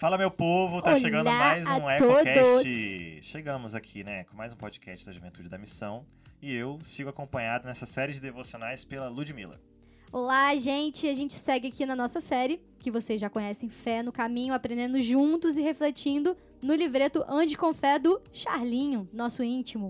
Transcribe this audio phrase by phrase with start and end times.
[0.00, 3.20] Fala, meu povo, tá Olá chegando mais um EcoCast.
[3.20, 6.06] Chegamos aqui, né, com mais um podcast da Juventude da Missão.
[6.40, 9.60] E eu sigo acompanhado nessa série de devocionais pela Ludmilla.
[10.10, 11.06] Olá, gente!
[11.06, 14.98] A gente segue aqui na nossa série, que vocês já conhecem, Fé no Caminho, aprendendo
[15.02, 19.88] juntos e refletindo no livreto Ande com Fé do Charlinho, nosso íntimo.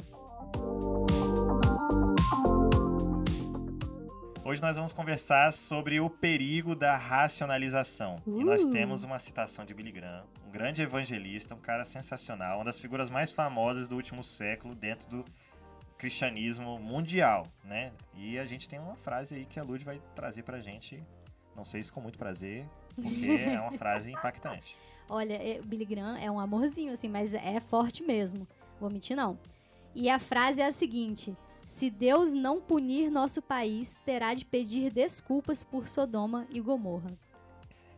[4.51, 8.17] Hoje nós vamos conversar sobre o perigo da racionalização.
[8.27, 8.71] E nós Uh.
[8.73, 13.09] temos uma citação de Billy Graham, um grande evangelista, um cara sensacional, uma das figuras
[13.09, 15.25] mais famosas do último século dentro do
[15.97, 17.93] cristianismo mundial, né?
[18.13, 21.01] E a gente tem uma frase aí que a Lud vai trazer pra gente,
[21.55, 24.77] não sei se com muito prazer, porque é uma frase impactante.
[25.09, 28.49] Olha, é- o Billy Graham é um amorzinho, assim, mas é forte mesmo.
[28.81, 29.39] Vou mentir, não.
[29.95, 31.37] E a frase é a seguinte:
[31.71, 37.17] Se Deus não punir nosso país, terá de pedir desculpas por Sodoma e Gomorra.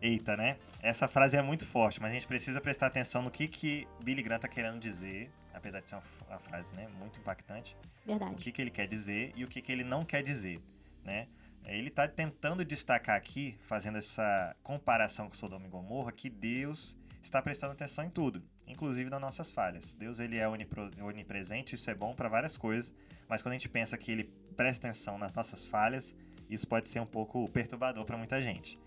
[0.03, 0.59] Eita, né?
[0.83, 4.23] Essa frase é muito forte, mas a gente precisa prestar atenção no que, que Billy
[4.23, 7.75] Graham tá querendo dizer, apesar de ser uma, uma frase né, muito impactante.
[8.05, 8.35] o Verdade.
[8.35, 10.61] que, que ele quer dizer e o que, que ele não quer dizer,
[11.03, 11.27] né?
[11.65, 17.41] Ele está tentando destacar aqui, fazendo essa comparação com Sodoma e Gomorra, que Deus está
[17.41, 19.95] prestando atenção em tudo, inclusive nas nossas falhas.
[19.95, 22.93] Deus ele é onipresente, isso é bom para várias coisas,
[23.29, 24.25] mas quando a gente pensa que ele
[24.57, 26.15] presta atenção nas nossas falhas,
[26.51, 28.79] isso pode ser um pouco perturbador para muita gente.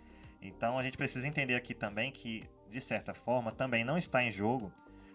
[0.41, 4.31] Então a gente precisa entender aqui também que, de certa forma, também não está em
[4.31, 4.71] jogo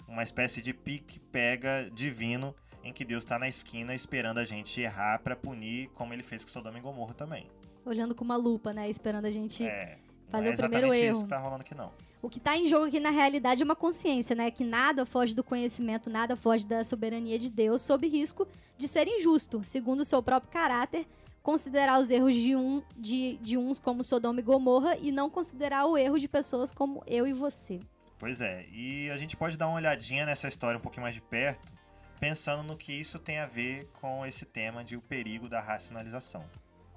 [0.08, 5.20] uma espécie de pique-pega divino em que Deus está na esquina esperando a gente errar
[5.20, 7.46] para punir, como ele fez com Sodoma e Gomorra também.
[7.84, 8.88] Olhando com uma lupa, né?
[8.88, 9.66] Esperando a gente.
[9.66, 11.12] É, fazer é o primeiro erro.
[11.12, 11.92] isso que tá rolando aqui não.
[12.22, 14.50] O que tá em jogo aqui na realidade é uma consciência, né?
[14.50, 18.46] Que nada foge do conhecimento, nada foge da soberania de Deus, sob risco
[18.77, 21.06] de ser injusto, segundo o seu próprio caráter,
[21.42, 25.86] considerar os erros de, um, de, de uns como Sodoma e Gomorra e não considerar
[25.86, 27.80] o erro de pessoas como eu e você.
[28.18, 31.22] Pois é, e a gente pode dar uma olhadinha nessa história um pouquinho mais de
[31.22, 31.72] perto,
[32.20, 36.45] pensando no que isso tem a ver com esse tema de o perigo da racionalização.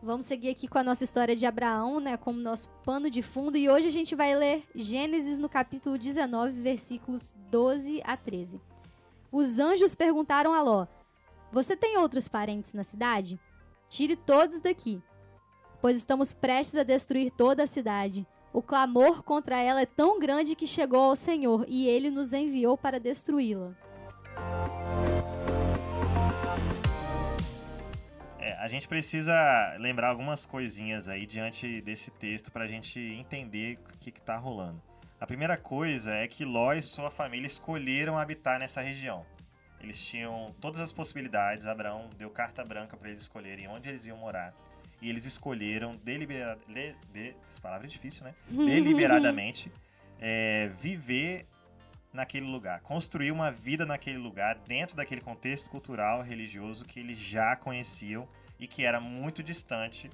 [0.06, 3.56] Vamos seguir aqui com a nossa história de Abraão, né, como nosso pano de fundo,
[3.56, 8.60] e hoje a gente vai ler Gênesis no capítulo 19, versículos 12 a 13.
[9.32, 10.88] Os anjos perguntaram a Ló:
[11.54, 13.40] Você tem outros parentes na cidade?
[13.88, 15.02] Tire todos daqui,
[15.82, 18.28] pois estamos prestes a destruir toda a cidade.
[18.52, 22.78] O clamor contra ela é tão grande que chegou ao Senhor, e ele nos enviou
[22.78, 23.74] para destruí-la.
[28.54, 33.80] É, a gente precisa lembrar algumas coisinhas aí diante desse texto para a gente entender
[33.94, 34.82] o que está rolando.
[35.20, 39.26] A primeira coisa é que Ló e sua família escolheram habitar nessa região.
[39.80, 44.18] Eles tinham todas as possibilidades, Abraão deu carta branca para eles escolherem onde eles iam
[44.18, 44.54] morar.
[45.02, 46.98] E eles escolheram deliberadamente.
[47.12, 48.34] De, essa palavra é difícil, né?
[48.50, 49.72] Deliberadamente
[50.20, 51.46] é, viver
[52.14, 57.56] naquele lugar, construir uma vida naquele lugar, dentro daquele contexto cultural, religioso que eles já
[57.56, 58.28] conheciam
[58.64, 60.10] e que era muito distante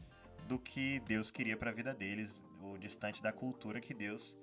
[0.48, 4.36] do que Deus queria para a vida deles, ou distante da cultura que Deus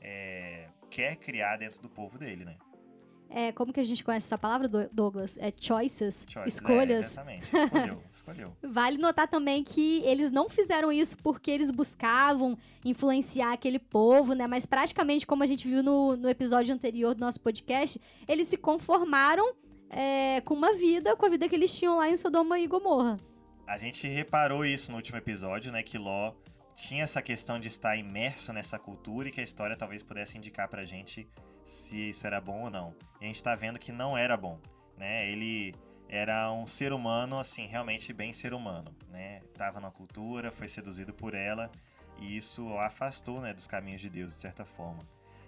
[0.00, 2.56] é, quer criar dentro do povo dele, né?
[3.28, 5.36] É, como que a gente conhece essa palavra, Do- Douglas?
[5.38, 7.04] É choices, Choice, escolhas.
[7.04, 8.56] É, exatamente, escolheu, escolheu.
[8.62, 14.46] Vale notar também que eles não fizeram isso porque eles buscavam influenciar aquele povo, né?
[14.46, 18.56] Mas praticamente, como a gente viu no, no episódio anterior do nosso podcast, eles se
[18.56, 19.54] conformaram
[19.90, 23.18] é, com uma vida, com a vida que eles tinham lá em Sodoma e Gomorra.
[23.70, 25.80] A gente reparou isso no último episódio, né?
[25.80, 26.34] Que Ló
[26.74, 30.66] tinha essa questão de estar imerso nessa cultura e que a história talvez pudesse indicar
[30.66, 31.24] pra gente
[31.64, 32.92] se isso era bom ou não.
[33.20, 34.58] E a gente tá vendo que não era bom,
[34.96, 35.30] né?
[35.30, 35.72] Ele
[36.08, 39.40] era um ser humano, assim, realmente bem ser humano, né?
[39.54, 41.70] Tava na cultura, foi seduzido por ela
[42.18, 44.98] e isso o afastou, né, dos caminhos de Deus, de certa forma.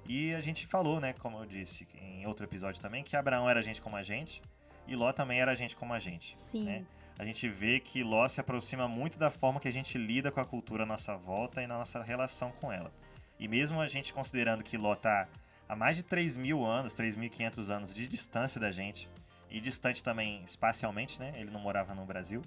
[0.06, 3.60] E a gente falou, né, como eu disse em outro episódio também, que Abraão era
[3.60, 4.40] gente como a gente
[4.86, 6.64] e Ló também era gente como a gente Sim.
[6.66, 6.86] né?
[7.18, 10.40] A gente vê que Ló se aproxima muito da forma que a gente lida com
[10.40, 12.92] a cultura à nossa volta e na nossa relação com ela.
[13.38, 15.28] E mesmo a gente considerando que Ló está
[15.68, 19.08] há mais de 3 mil anos, 3.500 anos de distância da gente,
[19.50, 21.32] e distante também espacialmente, né?
[21.36, 22.40] Ele não morava no Brasil.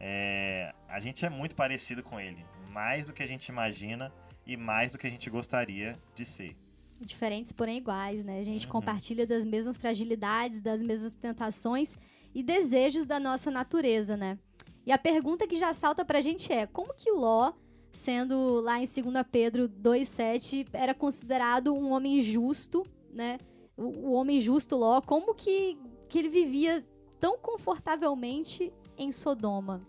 [0.00, 4.12] é, a gente é muito parecido com ele, mais do que a gente imagina
[4.46, 6.56] e mais do que a gente gostaria de ser.
[7.00, 8.38] Diferentes, porém iguais, né?
[8.38, 8.70] A gente Uhum.
[8.72, 11.96] compartilha das mesmas fragilidades, das mesmas tentações
[12.34, 14.38] e desejos da nossa natureza, né?
[14.86, 17.52] E a pergunta que já salta pra gente é: como que Ló,
[17.92, 23.38] sendo lá em 2 Pedro 2,7, era considerado um homem justo, né?
[23.76, 25.78] O, o homem justo Ló, como que,
[26.08, 26.84] que ele vivia
[27.20, 29.86] tão confortavelmente em Sodoma?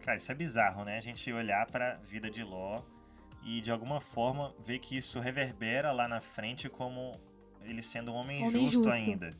[0.00, 0.98] Cara, isso é bizarro, né?
[0.98, 2.80] A gente olhar pra vida de Ló
[3.42, 7.12] e de alguma forma ver que isso reverbera lá na frente como
[7.62, 8.90] ele sendo um homem, Homem justo, justo.
[8.90, 9.30] ainda.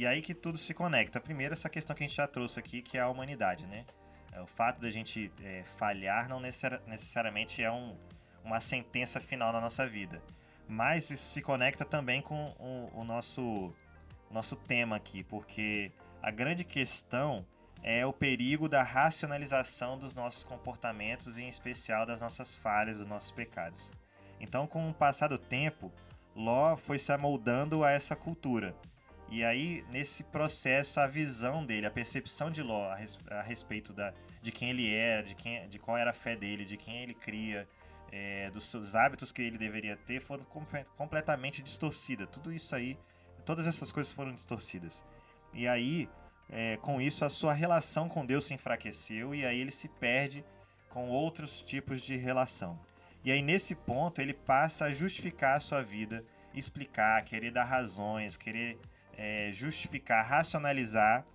[0.00, 1.20] E aí que tudo se conecta.
[1.20, 3.84] Primeiro, essa questão que a gente já trouxe aqui, que é a humanidade, né?
[4.32, 7.94] É, O fato da gente é, falhar não necessari- necessariamente é um,
[8.42, 10.22] uma sentença final na nossa vida.
[10.66, 15.92] Mas isso se conecta também com o, o nosso, o nosso tema aqui, porque
[16.22, 17.44] a grande questão
[17.82, 23.06] é o perigo da racionalização dos nossos comportamentos e, em especial, das nossas falhas, dos
[23.06, 23.92] nossos pecados.
[24.40, 25.92] Então, com o passar do tempo,
[26.34, 28.74] Ló foi se amoldando a essa cultura.
[29.30, 33.92] E aí, nesse processo, a visão dele, a percepção de Ló a, res- a respeito
[33.92, 34.12] da,
[34.42, 37.14] de quem ele era, de, quem, de qual era a fé dele, de quem ele
[37.14, 37.68] cria,
[38.10, 42.28] é, dos seus hábitos que ele deveria ter, foram comple- completamente distorcidas.
[42.28, 42.98] Tudo isso aí,
[43.46, 45.04] todas essas coisas foram distorcidas.
[45.54, 46.08] E aí,
[46.48, 50.44] é, com isso, a sua relação com Deus se enfraqueceu e aí ele se perde
[50.88, 52.76] com outros tipos de relação.
[53.22, 58.36] E aí, nesse ponto, ele passa a justificar a sua vida, explicar, querer dar razões,
[58.36, 58.76] querer
[59.20, 61.26] é, justificar, racionalizar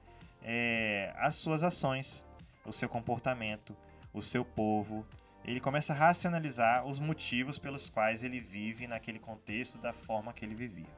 [0.43, 2.25] é, as suas ações,
[2.65, 3.77] o seu comportamento,
[4.11, 5.05] o seu povo.
[5.45, 10.43] Ele começa a racionalizar os motivos pelos quais ele vive naquele contexto da forma que
[10.43, 10.89] ele vivia.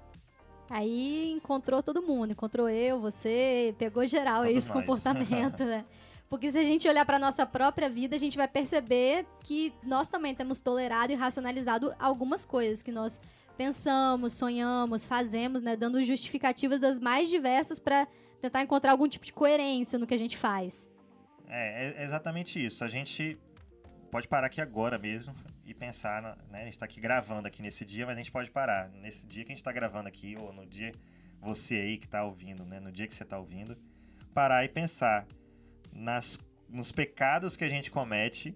[0.69, 4.77] Aí encontrou todo mundo, encontrou eu, você, pegou geral Todos esse nós.
[4.77, 5.83] comportamento, né?
[6.29, 10.07] Porque se a gente olhar para nossa própria vida, a gente vai perceber que nós
[10.07, 13.19] também temos tolerado e racionalizado algumas coisas que nós
[13.57, 18.07] pensamos, sonhamos, fazemos, né, dando justificativas das mais diversas para
[18.39, 20.89] tentar encontrar algum tipo de coerência no que a gente faz.
[21.47, 22.83] É, é exatamente isso.
[22.83, 23.37] A gente
[24.11, 25.33] pode parar aqui agora mesmo
[25.65, 26.61] e pensar, né?
[26.61, 28.89] A gente tá aqui gravando aqui nesse dia, mas a gente pode parar.
[28.89, 30.91] Nesse dia que a gente tá gravando aqui, ou no dia
[31.41, 32.79] você aí que tá ouvindo, né?
[32.79, 33.77] No dia que você tá ouvindo,
[34.33, 35.25] parar e pensar
[35.91, 36.39] nas,
[36.69, 38.55] nos pecados que a gente comete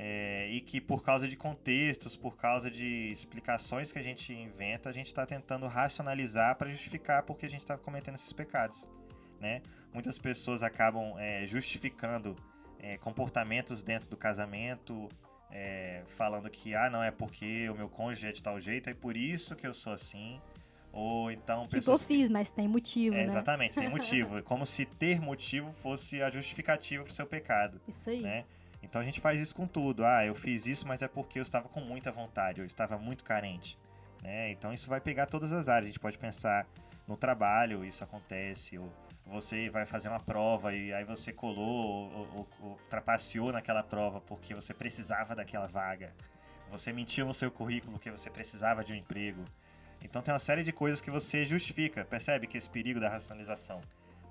[0.00, 4.88] é, e que por causa de contextos, por causa de explicações que a gente inventa,
[4.88, 8.88] a gente está tentando racionalizar para justificar porque a gente está cometendo esses pecados,
[9.40, 9.60] né?
[9.92, 12.36] Muitas pessoas acabam é, justificando
[12.78, 15.08] é, comportamentos dentro do casamento,
[15.50, 18.94] é, falando que ah não é porque o meu cônjuge é de tal jeito, é
[18.94, 20.40] por isso que eu sou assim,
[20.92, 23.24] ou então Tipo, eu pessoas que- fiz, mas tem motivo, é, né?
[23.24, 24.38] exatamente, tem motivo.
[24.38, 28.20] É como se ter motivo fosse a justificativa pro seu pecado, Isso aí.
[28.22, 28.44] né?
[28.82, 30.04] Então a gente faz isso com tudo.
[30.04, 33.24] Ah, eu fiz isso, mas é porque eu estava com muita vontade, eu estava muito
[33.24, 33.78] carente,
[34.22, 34.50] né?
[34.50, 35.84] Então isso vai pegar todas as áreas.
[35.86, 36.66] A gente pode pensar
[37.06, 38.92] no trabalho, isso acontece, ou
[39.26, 44.20] você vai fazer uma prova e aí você colou ou, ou- ou trapaceou naquela prova
[44.20, 46.12] porque você precisava daquela vaga.
[46.70, 49.44] Você mentiu no seu currículo porque você precisava de um emprego.
[50.02, 52.04] Então tem uma série de coisas que você justifica.
[52.04, 53.80] Percebe que esse perigo da racionalização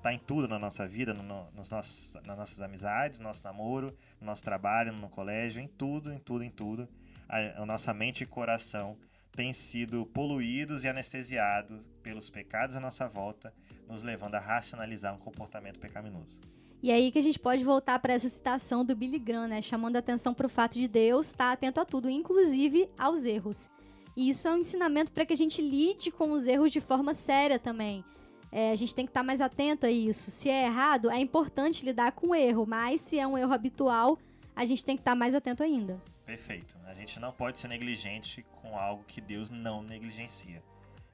[0.01, 3.43] tá em tudo na nossa vida, no, no- nos nossos, nas nossas amizades, no nosso
[3.43, 6.87] namoro, no nosso trabalho, no colégio, em tudo, em tudo, em tudo.
[7.27, 8.97] A, a nossa mente e coração
[9.35, 13.53] têm sido poluídos e anestesiados pelos pecados à nossa volta,
[13.87, 16.39] nos levando a racionalizar um comportamento pecaminoso.
[16.81, 19.61] E aí que a gente pode voltar para essa citação do Billy Graham, né?
[19.61, 23.69] Chamando a atenção para o fato de Deus estar atento a tudo, inclusive aos erros.
[24.15, 27.13] E isso é um ensinamento para que a gente lide com os erros de forma
[27.13, 28.03] séria também.
[28.51, 30.31] É, a gente tem que estar mais atento a isso.
[30.31, 34.17] Se é errado, é importante lidar com o erro, mas se é um erro habitual,
[34.55, 36.01] a gente tem que estar mais atento ainda.
[36.25, 36.75] Perfeito.
[36.85, 40.61] A gente não pode ser negligente com algo que Deus não negligencia.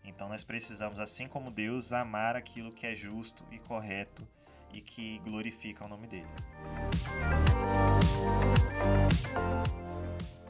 [0.03, 4.27] Então nós precisamos, assim como Deus, amar aquilo que é justo e correto
[4.73, 6.27] e que glorifica o nome dele.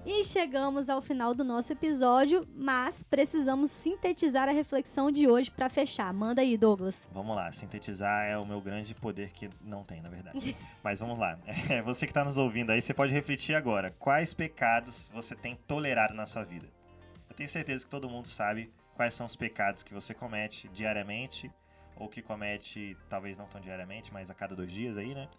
[0.05, 5.69] E chegamos ao final do nosso episódio, mas precisamos sintetizar a reflexão de hoje para
[5.69, 6.12] fechar.
[6.13, 7.10] Manda aí, Douglas.
[7.13, 10.57] Vamos lá, sintetizar é o meu grande poder que não tem, na verdade.
[10.83, 11.39] Mas vamos lá.
[11.69, 13.91] É, você que está nos ouvindo aí, você pode refletir agora.
[13.91, 16.67] Quais pecados você tem tolerado na sua vida?
[17.29, 21.50] Eu tenho certeza que todo mundo sabe quais são os pecados que você comete diariamente,
[21.95, 25.29] ou que comete, talvez não tão diariamente, mas a cada dois dias aí, né?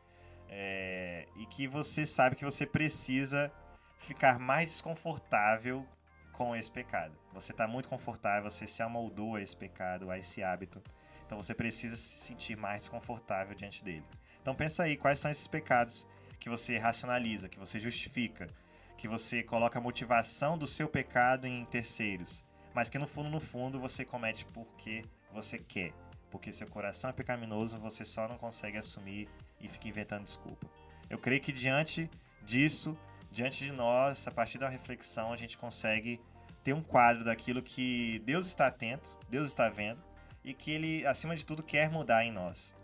[0.49, 3.52] É, e que você sabe que você precisa
[3.98, 5.86] ficar mais desconfortável
[6.32, 7.16] com esse pecado.
[7.32, 10.82] Você está muito confortável, você se amoldou a esse pecado, a esse hábito.
[11.24, 14.04] Então você precisa se sentir mais confortável diante dele.
[14.42, 16.06] Então pensa aí quais são esses pecados
[16.38, 18.48] que você racionaliza, que você justifica,
[18.96, 23.40] que você coloca a motivação do seu pecado em terceiros, mas que no fundo, no
[23.40, 25.92] fundo, você comete porque você quer.
[26.30, 29.28] Porque seu coração é pecaminoso, você só não consegue assumir
[29.60, 30.68] e fica inventando desculpa.
[31.08, 32.10] Eu creio que diante
[32.42, 32.98] disso,
[33.34, 36.20] diante de nós, a partir da reflexão, a gente consegue
[36.62, 40.02] ter um quadro daquilo que Deus está atento, Deus está vendo
[40.44, 42.74] e que Ele, acima de tudo, quer mudar em nós.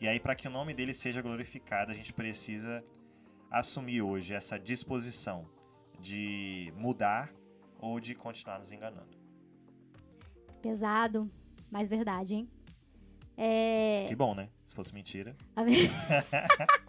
[0.00, 2.82] E aí, para que o nome dele seja glorificado, a gente precisa
[3.50, 5.46] assumir hoje essa disposição
[6.00, 7.30] de mudar
[7.78, 9.18] ou de continuar nos enganando.
[10.62, 11.30] Pesado,
[11.70, 12.48] mas verdade, hein?
[13.36, 14.06] É...
[14.08, 14.48] Que bom, né?
[14.66, 15.36] Se fosse mentira.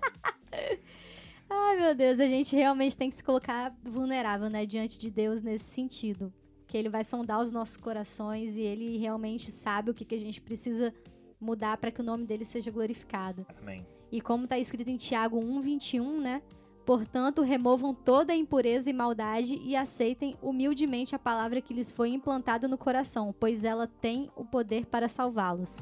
[1.80, 5.64] Meu Deus, a gente realmente tem que se colocar vulnerável, né, diante de Deus nesse
[5.64, 6.32] sentido.
[6.68, 10.20] Que ele vai sondar os nossos corações e ele realmente sabe o que, que a
[10.20, 10.94] gente precisa
[11.40, 13.48] mudar para que o nome dele seja glorificado.
[13.62, 13.88] Amém.
[14.12, 16.42] E como está escrito em Tiago 1:21, né?
[16.86, 22.10] Portanto, removam toda a impureza e maldade e aceitem humildemente a palavra que lhes foi
[22.10, 25.82] implantada no coração, pois ela tem o poder para salvá-los.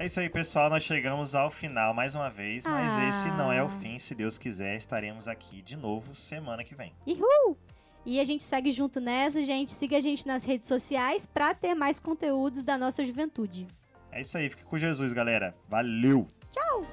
[0.00, 0.70] É isso aí, pessoal.
[0.70, 3.08] Nós chegamos ao final mais uma vez, mas Ah.
[3.10, 3.98] esse não é o fim.
[3.98, 6.90] Se Deus quiser, estaremos aqui de novo semana que vem.
[7.06, 7.54] Uhul!
[8.06, 9.70] E a gente segue junto nessa, gente.
[9.70, 13.66] Siga a gente nas redes sociais para ter mais conteúdos da nossa juventude.
[14.10, 14.48] É isso aí.
[14.48, 15.54] Fique com Jesus, galera.
[15.68, 16.26] Valeu!
[16.50, 16.86] Tchau!